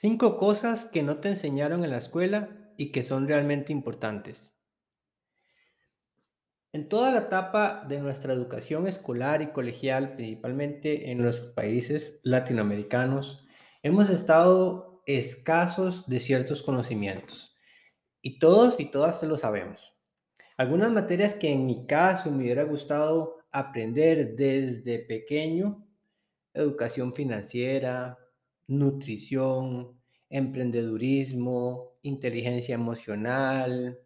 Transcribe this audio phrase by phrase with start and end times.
[0.00, 4.52] Cinco cosas que no te enseñaron en la escuela y que son realmente importantes.
[6.72, 13.44] En toda la etapa de nuestra educación escolar y colegial, principalmente en los países latinoamericanos,
[13.82, 17.56] hemos estado escasos de ciertos conocimientos.
[18.22, 19.96] Y todos y todas lo sabemos.
[20.56, 25.84] Algunas materias que en mi caso me hubiera gustado aprender desde pequeño,
[26.54, 28.16] educación financiera,
[28.68, 29.98] nutrición,
[30.30, 33.98] emprendedurismo, inteligencia emocional,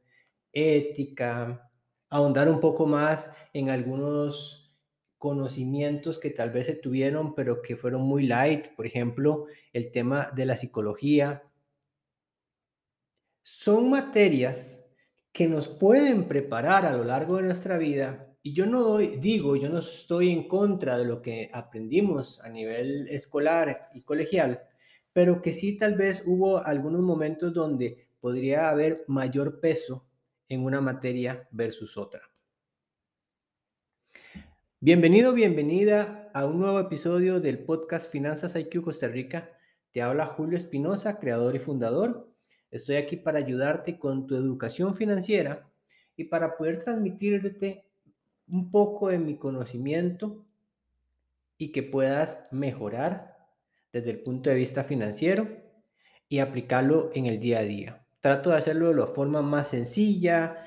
[0.53, 1.71] ética,
[2.11, 4.75] ahondar un poco más en algunos
[5.19, 10.31] conocimientos que tal vez se tuvieron, pero que fueron muy light, por ejemplo, el tema
[10.35, 11.45] de la psicología.
[13.43, 14.81] Son materias
[15.33, 19.55] que nos pueden preparar a lo largo de nuestra vida y yo no doy, digo,
[19.55, 24.63] yo no estoy en contra de lo que aprendimos a nivel escolar y colegial,
[25.13, 30.09] pero que sí tal vez hubo algunos momentos donde podría haber mayor peso
[30.49, 32.23] en una materia versus otra.
[34.81, 39.57] Bienvenido, bienvenida a un nuevo episodio del podcast Finanzas IQ Costa Rica.
[39.93, 42.29] Te habla Julio Espinosa, creador y fundador.
[42.73, 45.71] Estoy aquí para ayudarte con tu educación financiera
[46.17, 47.92] y para poder transmitirte
[48.49, 50.45] un poco de mi conocimiento
[51.59, 53.37] y que puedas mejorar
[53.93, 55.49] desde el punto de vista financiero
[56.29, 58.07] y aplicarlo en el día a día.
[58.21, 60.67] Trato de hacerlo de la forma más sencilla,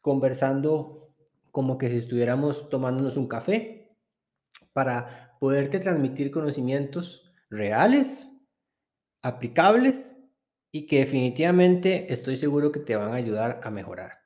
[0.00, 1.14] conversando
[1.50, 3.96] como que si estuviéramos tomándonos un café,
[4.72, 8.30] para poderte transmitir conocimientos reales,
[9.22, 10.14] aplicables
[10.70, 14.17] y que definitivamente estoy seguro que te van a ayudar a mejorar.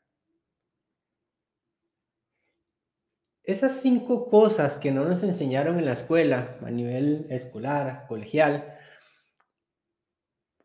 [3.44, 8.78] Esas cinco cosas que no nos enseñaron en la escuela, a nivel escolar, colegial,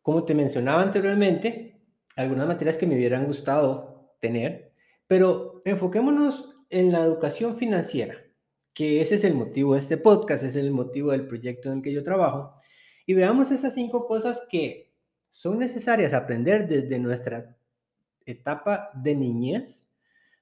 [0.03, 1.81] como te mencionaba anteriormente,
[2.15, 4.73] algunas materias que me hubieran gustado tener,
[5.07, 8.15] pero enfoquémonos en la educación financiera,
[8.75, 11.83] que ese es el motivo de este podcast, es el motivo del proyecto en el
[11.83, 12.61] que yo trabajo,
[13.07, 14.93] y veamos esas cinco cosas que
[15.31, 17.57] son necesarias aprender desde nuestra
[18.25, 19.89] etapa de niñez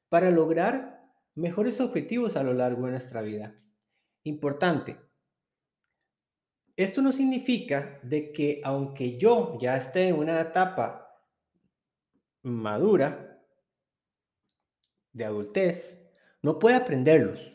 [0.10, 0.95] para lograr
[1.36, 3.56] mejores objetivos a lo largo de nuestra vida.
[4.24, 4.98] Importante.
[6.76, 11.08] Esto no significa de que aunque yo ya esté en una etapa
[12.42, 13.42] madura
[15.14, 16.06] de adultez,
[16.42, 17.54] no pueda aprenderlos.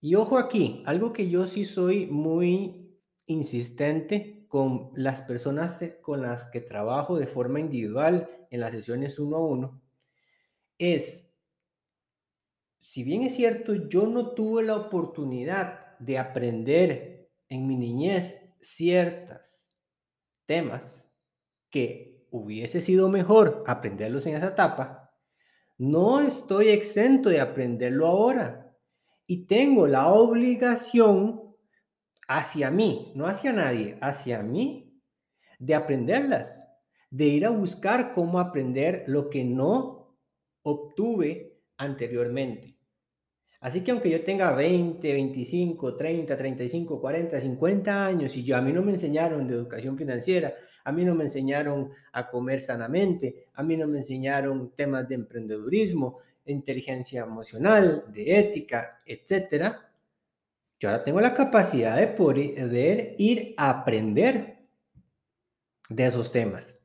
[0.00, 2.96] Y ojo aquí, algo que yo sí soy muy
[3.26, 9.36] insistente con las personas con las que trabajo de forma individual en las sesiones uno
[9.36, 9.82] a uno,
[10.78, 11.25] es
[12.88, 19.68] si bien es cierto, yo no tuve la oportunidad de aprender en mi niñez ciertos
[20.46, 21.12] temas
[21.68, 25.12] que hubiese sido mejor aprenderlos en esa etapa,
[25.76, 28.72] no estoy exento de aprenderlo ahora
[29.26, 31.56] y tengo la obligación
[32.28, 35.02] hacia mí, no hacia nadie, hacia mí,
[35.58, 36.62] de aprenderlas,
[37.10, 40.16] de ir a buscar cómo aprender lo que no
[40.62, 42.75] obtuve anteriormente.
[43.66, 48.60] Así que aunque yo tenga 20, 25, 30, 35, 40, 50 años y yo a
[48.60, 50.54] mí no me enseñaron de educación financiera,
[50.84, 55.16] a mí no me enseñaron a comer sanamente, a mí no me enseñaron temas de
[55.16, 59.90] emprendedurismo, de inteligencia emocional, de ética, etcétera,
[60.78, 64.58] yo ahora tengo la capacidad de poder ir a aprender
[65.88, 66.78] de esos temas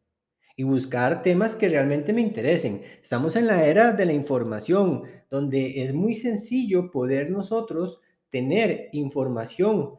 [0.61, 2.83] y buscar temas que realmente me interesen.
[3.01, 7.99] Estamos en la era de la información, donde es muy sencillo poder nosotros
[8.29, 9.95] tener información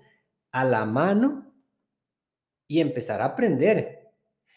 [0.53, 1.53] a la mano
[2.69, 4.13] y empezar a aprender.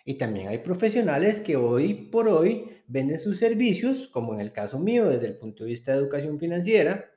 [0.05, 4.77] Y también hay profesionales que hoy por hoy venden sus servicios, como en el caso
[4.77, 7.09] mío desde el punto de vista de educación financiera,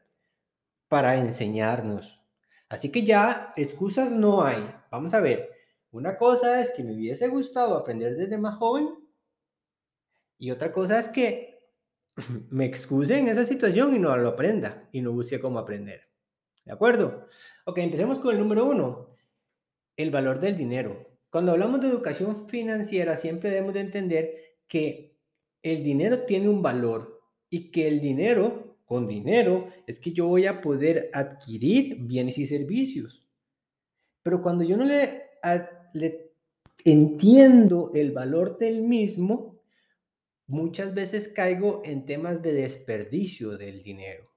[0.88, 2.22] para enseñarnos.
[2.70, 4.66] Así que ya excusas no hay.
[4.90, 5.50] Vamos a ver,
[5.90, 8.88] una cosa es que me hubiese gustado aprender desde más joven
[10.38, 11.58] y otra cosa es que
[12.50, 16.02] me excuse en esa situación y no lo aprenda y no busque cómo aprender.
[16.64, 17.26] ¿De acuerdo?
[17.64, 19.16] Ok, empecemos con el número uno,
[19.96, 21.08] el valor del dinero.
[21.30, 25.18] Cuando hablamos de educación financiera siempre debemos de entender que
[25.62, 27.20] el dinero tiene un valor
[27.50, 32.46] y que el dinero, con dinero, es que yo voy a poder adquirir bienes y
[32.46, 33.26] servicios.
[34.22, 35.22] Pero cuando yo no le
[36.84, 39.58] entiendo el valor del mismo,
[40.46, 44.30] muchas veces caigo en temas de desperdicio del dinero.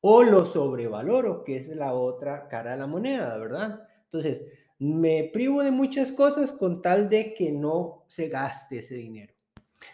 [0.00, 3.88] O lo sobrevaloro, que es la otra cara de la moneda, ¿verdad?
[4.04, 4.44] Entonces,
[4.78, 9.34] me privo de muchas cosas con tal de que no se gaste ese dinero.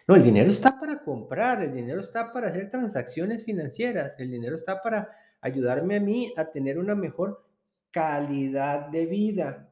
[0.07, 4.57] No, el dinero está para comprar, el dinero está para hacer transacciones financieras, el dinero
[4.57, 7.45] está para ayudarme a mí a tener una mejor
[7.91, 9.72] calidad de vida.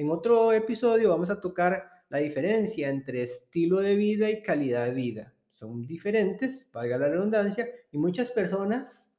[0.00, 4.94] En otro episodio vamos a tocar la diferencia entre estilo de vida y calidad de
[4.94, 5.34] vida.
[5.52, 9.12] Son diferentes, valga la redundancia, y muchas personas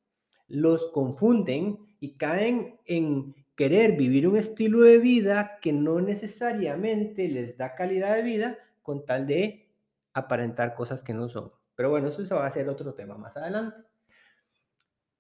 [0.48, 7.56] los confunden y caen en querer vivir un estilo de vida que no necesariamente les
[7.58, 9.70] da calidad de vida con tal de
[10.16, 11.52] aparentar cosas que no son.
[11.76, 13.78] Pero bueno, eso se va a hacer otro tema más adelante.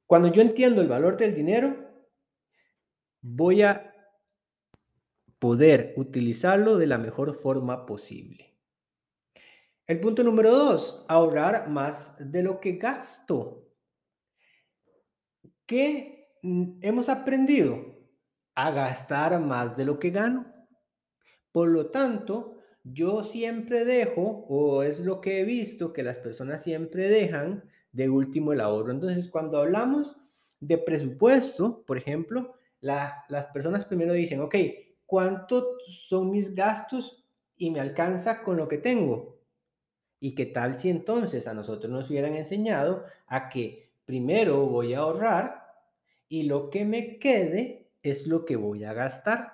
[0.07, 1.75] Cuando yo entiendo el valor del dinero,
[3.21, 3.90] voy a
[5.41, 8.53] poder utilizarlo de la mejor forma posible.
[9.87, 13.67] El punto número dos, ahorrar más de lo que gasto.
[15.65, 17.83] ¿Qué hemos aprendido?
[18.53, 20.45] A gastar más de lo que gano.
[21.51, 26.61] Por lo tanto, yo siempre dejo, o es lo que he visto, que las personas
[26.61, 28.91] siempre dejan de último el ahorro.
[28.91, 30.15] Entonces, cuando hablamos
[30.59, 34.55] de presupuesto, por ejemplo, las personas primero dicen, ok,
[35.11, 35.65] ¿cuántos
[36.07, 37.25] son mis gastos
[37.57, 39.41] y me alcanza con lo que tengo?
[40.21, 44.99] ¿Y qué tal si entonces a nosotros nos hubieran enseñado a que primero voy a
[44.99, 45.65] ahorrar
[46.29, 49.51] y lo que me quede es lo que voy a gastar?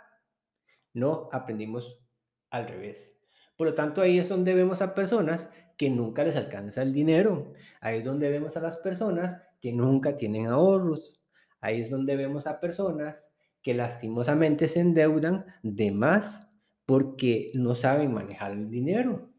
[0.93, 2.05] No, aprendimos
[2.51, 3.19] al revés.
[3.55, 7.53] Por lo tanto, ahí es donde vemos a personas que nunca les alcanza el dinero.
[7.81, 11.19] Ahí es donde vemos a las personas que nunca tienen ahorros.
[11.61, 13.26] Ahí es donde vemos a personas
[13.67, 16.47] que lastimosamente se endeudan de más
[16.85, 19.29] porque no saben manejar el dinero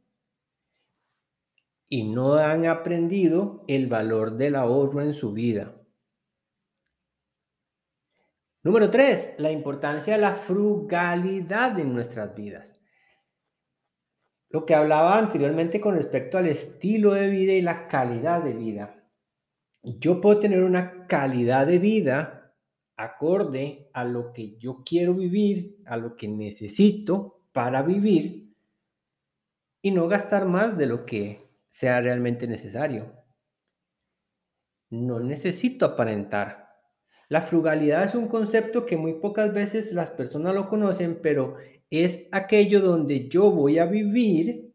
[1.89, 5.75] y no han aprendido el valor del ahorro en su vida.
[8.63, 12.79] Número tres, la importancia de la frugalidad en nuestras vidas
[14.51, 18.95] lo que hablaba anteriormente con respecto al estilo de vida y la calidad de vida.
[19.83, 22.38] Yo puedo tener una calidad de vida
[22.99, 28.53] acorde a lo que yo quiero vivir, a lo que necesito para vivir
[29.81, 33.15] y no gastar más de lo que sea realmente necesario.
[34.91, 36.69] No necesito aparentar.
[37.29, 41.57] La frugalidad es un concepto que muy pocas veces las personas lo conocen, pero
[41.91, 44.75] es aquello donde yo voy a vivir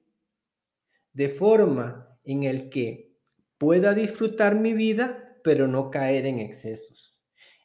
[1.12, 3.12] de forma en el que
[3.58, 7.13] pueda disfrutar mi vida, pero no caer en excesos.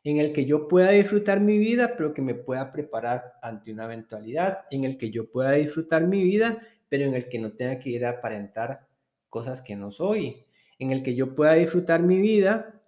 [0.08, 3.84] En el que yo pueda disfrutar mi vida, pero que me pueda preparar ante una
[3.84, 4.60] eventualidad.
[4.70, 7.90] En el que yo pueda disfrutar mi vida, pero en el que no tenga que
[7.90, 8.88] ir a aparentar
[9.28, 10.46] cosas que no soy.
[10.78, 12.82] En el que yo pueda disfrutar mi vida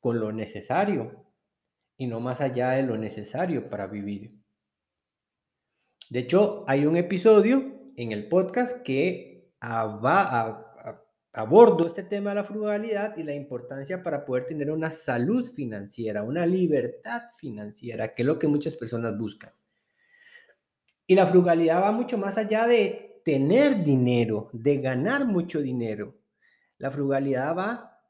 [0.00, 1.26] con lo necesario
[1.98, 4.40] y no más allá de lo necesario para vivir.
[6.08, 10.73] De hecho, hay un episodio en el podcast que va a,
[11.34, 16.22] abordo este tema de la frugalidad y la importancia para poder tener una salud financiera,
[16.22, 19.52] una libertad financiera, que es lo que muchas personas buscan.
[21.08, 26.14] Y la frugalidad va mucho más allá de tener dinero, de ganar mucho dinero.
[26.78, 28.00] La frugalidad va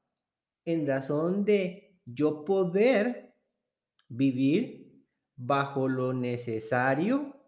[0.67, 3.35] en razón de yo poder
[4.09, 5.03] vivir
[5.35, 7.41] bajo lo necesario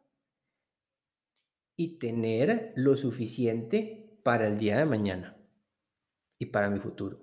[1.76, 5.35] y tener lo suficiente para el día de mañana
[6.38, 7.20] y para mi futuro.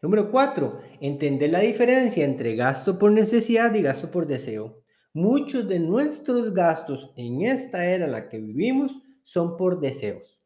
[0.00, 4.82] Número cuatro, entender la diferencia entre gasto por necesidad y gasto por deseo.
[5.12, 10.38] Muchos de nuestros gastos en esta era en la que vivimos son por deseos.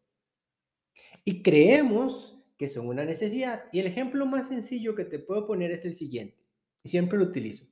[1.25, 3.65] Y creemos que son una necesidad.
[3.73, 6.39] Y el ejemplo más sencillo que te puedo poner es el siguiente.
[6.83, 7.67] Y siempre lo utilizo.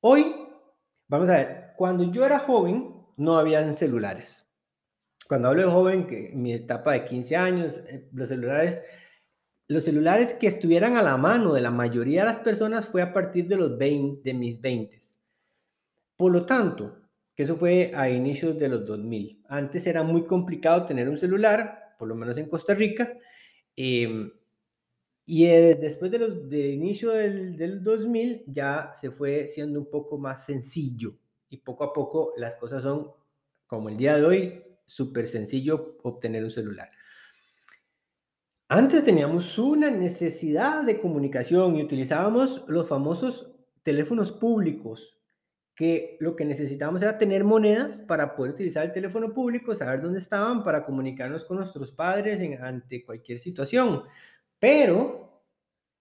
[0.00, 0.34] Hoy,
[1.06, 4.51] vamos a ver, cuando yo era joven, no habían celulares.
[5.32, 8.82] Cuando hablo de joven, que mi etapa de 15 años, eh, los celulares,
[9.66, 13.14] los celulares que estuvieran a la mano de la mayoría de las personas fue a
[13.14, 15.00] partir de los 20, de mis 20.
[16.18, 16.98] Por lo tanto,
[17.34, 19.42] que eso fue a inicios de los 2000.
[19.48, 23.16] Antes era muy complicado tener un celular, por lo menos en Costa Rica.
[23.74, 24.30] Em,
[25.24, 29.88] y eh, después de los de inicio del, del 2000 ya se fue siendo un
[29.90, 31.14] poco más sencillo
[31.48, 33.10] y poco a poco las cosas son,
[33.66, 36.90] como el día de hoy, súper sencillo obtener un celular.
[38.68, 45.18] Antes teníamos una necesidad de comunicación y utilizábamos los famosos teléfonos públicos,
[45.74, 50.18] que lo que necesitábamos era tener monedas para poder utilizar el teléfono público, saber dónde
[50.18, 54.02] estaban, para comunicarnos con nuestros padres en, ante cualquier situación.
[54.58, 55.42] Pero,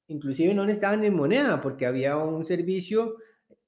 [0.08, 3.16] inclusive no necesitaban en moneda, porque había un servicio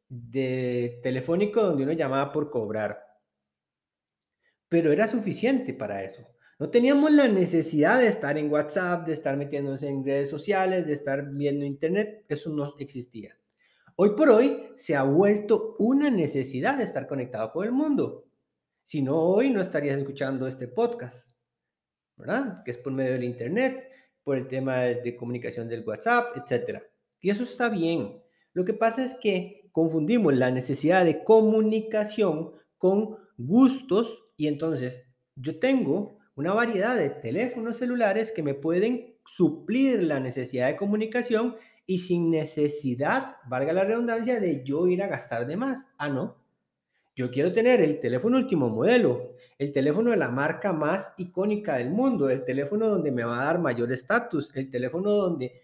[0.10, 3.12] de telefónico donde uno llamaba por cobrar.
[4.74, 6.27] Pero era suficiente para eso.
[6.58, 10.94] No teníamos la necesidad de estar en WhatsApp, de estar metiéndose en redes sociales, de
[10.94, 12.25] estar viendo internet.
[12.27, 13.38] Eso no existía.
[13.98, 18.25] Hoy por hoy se ha vuelto una necesidad de estar conectado con el mundo.
[18.84, 21.36] Si no, hoy no estarías escuchando este podcast,
[22.18, 22.63] ¿verdad?
[22.63, 23.92] Que es por medio del internet,
[24.24, 26.82] por el tema de comunicación del WhatsApp, etc.
[27.22, 28.24] Y eso está bien.
[28.53, 35.05] Lo que pasa es que confundimos la necesidad de comunicación con gustos y entonces
[35.38, 41.55] yo tengo una variedad de teléfonos celulares que me pueden suplir la necesidad de comunicación
[41.85, 45.88] y sin necesidad, valga la redundancia, de yo ir a gastar de más.
[45.97, 46.35] Ah, no.
[47.15, 51.91] Yo quiero tener el teléfono último modelo, el teléfono de la marca más icónica del
[51.91, 55.62] mundo, el teléfono donde me va a dar mayor estatus, el teléfono donde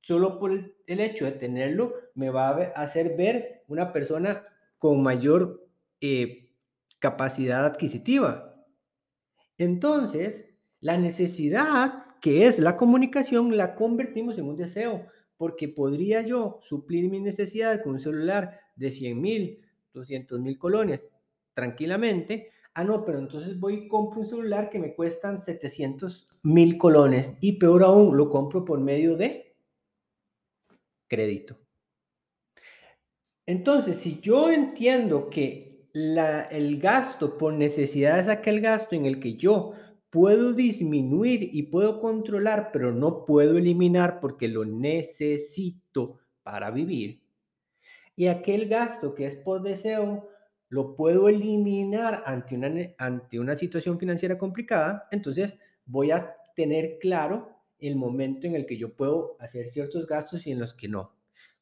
[0.00, 4.42] solo por el, hecho de tenerlo me va a hacer ver una persona
[4.78, 5.68] con mayor
[6.00, 6.45] eh,
[6.98, 8.64] capacidad adquisitiva.
[9.58, 10.46] Entonces,
[10.80, 17.08] la necesidad que es la comunicación la convertimos en un deseo, porque podría yo suplir
[17.10, 19.60] mi necesidad con un celular de 100 mil,
[19.92, 21.10] 200 mil colones
[21.54, 22.50] tranquilamente.
[22.74, 27.36] Ah, no, pero entonces voy y compro un celular que me cuestan 700 mil colones
[27.40, 29.56] y peor aún, lo compro por medio de
[31.08, 31.58] crédito.
[33.46, 35.65] Entonces, si yo entiendo que
[35.96, 39.72] el gasto por necesidad es aquel gasto en el que yo
[40.10, 47.22] puedo disminuir y puedo controlar, pero no puedo eliminar porque lo necesito para vivir.
[48.14, 50.28] Y aquel gasto que es por deseo,
[50.68, 55.08] lo puedo eliminar ante una, ante una situación financiera complicada.
[55.10, 60.46] Entonces voy a tener claro el momento en el que yo puedo hacer ciertos gastos
[60.46, 61.14] y en los que no.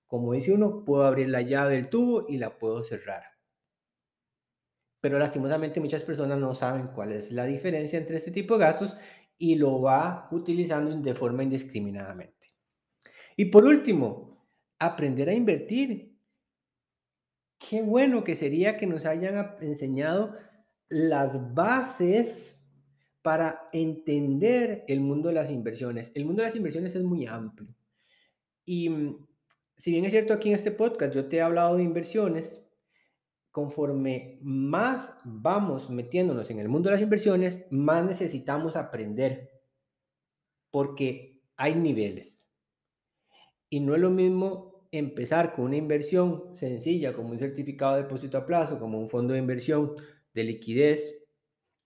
[0.09, 3.34] Como dice uno, puedo abrir la llave del tubo y la puedo cerrar
[5.04, 8.96] pero lastimosamente muchas personas no saben cuál es la diferencia entre este tipo de gastos
[9.37, 12.54] y lo va utilizando de forma indiscriminadamente.
[13.37, 16.16] Y por último, aprender a invertir.
[17.58, 20.38] Qué bueno que sería que nos hayan enseñado
[20.88, 22.64] las bases
[23.20, 26.12] para entender el mundo de las inversiones.
[26.14, 27.76] El mundo de las inversiones es muy amplio.
[28.64, 29.26] Y mm,
[29.76, 32.63] si bien es cierto aquí en este podcast yo te he hablado de inversiones,
[33.54, 39.49] conforme más vamos metiéndonos en el mundo de las inversiones, más necesitamos aprender,
[40.73, 42.49] porque hay niveles.
[43.70, 48.38] Y no es lo mismo empezar con una inversión sencilla como un certificado de depósito
[48.38, 49.94] a plazo, como un fondo de inversión
[50.34, 51.25] de liquidez,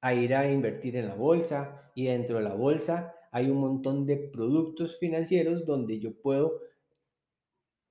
[0.01, 4.07] a ir a invertir en la bolsa y dentro de la bolsa hay un montón
[4.07, 6.63] de productos financieros donde yo puedo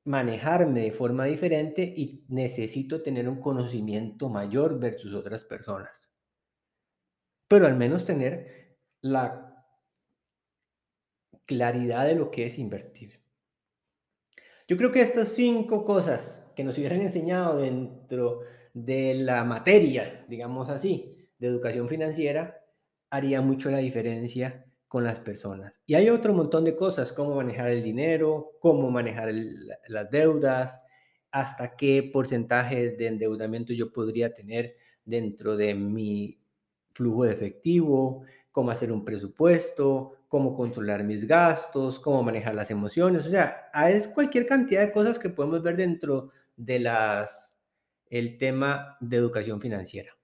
[0.08, 6.10] manejarme de forma diferente y necesito tener un conocimiento mayor versus otras personas.
[7.50, 9.66] Pero al menos tener la
[11.46, 13.22] claridad de lo que es invertir.
[14.68, 18.42] Yo creo que estas cinco cosas que nos hubieran enseñado dentro
[18.74, 22.66] de la materia, digamos así, de educación financiera,
[23.10, 25.82] haría mucho la diferencia con las personas.
[25.86, 29.34] Y hay otro montón de cosas, cómo manejar el dinero, cómo manejar
[29.88, 30.80] las deudas,
[31.32, 34.76] hasta qué porcentaje de endeudamiento yo podría tener
[35.06, 36.40] dentro de mi
[36.94, 43.26] flujo de efectivo, cómo hacer un presupuesto, cómo controlar mis gastos, cómo manejar las emociones.
[43.26, 47.56] O sea, es cualquier cantidad de cosas que podemos ver dentro de las,
[48.10, 50.17] el tema de educación financiera.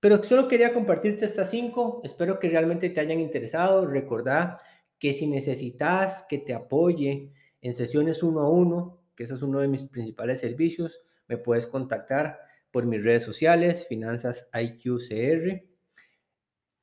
[0.00, 2.00] Pero solo quería compartirte estas cinco.
[2.04, 3.86] Espero que realmente te hayan interesado.
[3.86, 4.58] Recordá
[4.98, 9.58] que si necesitas que te apoye en sesiones uno a uno, que ese es uno
[9.60, 12.38] de mis principales servicios, me puedes contactar
[12.70, 15.64] por mis redes sociales, Finanzas IQCR.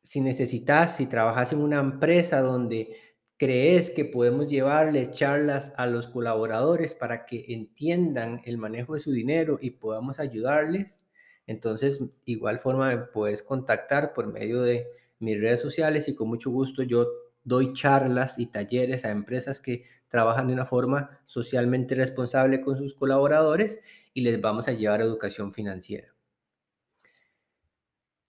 [0.01, 2.95] Si necesitas, si trabajas en una empresa donde
[3.37, 9.11] crees que podemos llevarle charlas a los colaboradores para que entiendan el manejo de su
[9.11, 11.04] dinero y podamos ayudarles,
[11.47, 14.87] entonces, igual forma me puedes contactar por medio de
[15.19, 17.07] mis redes sociales y con mucho gusto yo
[17.43, 22.95] doy charlas y talleres a empresas que trabajan de una forma socialmente responsable con sus
[22.95, 23.79] colaboradores
[24.13, 26.15] y les vamos a llevar educación financiera.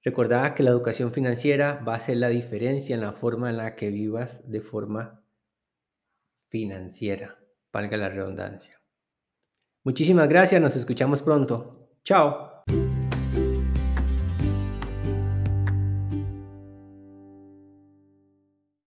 [0.02, 3.74] Recordad que la educación financiera va a ser la diferencia en la forma en la
[3.74, 5.22] que vivas de forma
[6.48, 7.38] financiera,
[7.72, 8.80] valga la redundancia.
[9.82, 11.88] Muchísimas gracias, nos escuchamos pronto.
[12.04, 12.64] Chao.